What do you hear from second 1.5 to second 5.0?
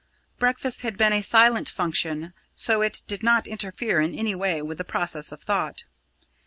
function, so it did not interfere in any way with the